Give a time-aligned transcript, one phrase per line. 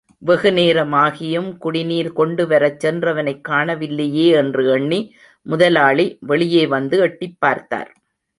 [0.25, 5.15] வெகுநேரமாகியும் குடிநீர் கொண்டுவரச் சென்றவனைக் காணவில்லையே என்று எண்ணி,
[5.41, 7.93] முதலாளி, வெளியே வந்து எட்டிப் பார்த்தார்.